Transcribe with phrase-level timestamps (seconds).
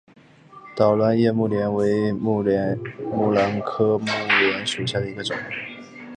[0.75, 4.05] 倒卵叶木莲为木兰科木
[4.39, 5.37] 莲属下的一个种。